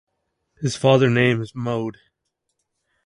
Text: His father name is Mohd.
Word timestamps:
His 0.59 0.75
father 0.75 1.11
name 1.11 1.43
is 1.43 1.51
Mohd. 1.53 1.97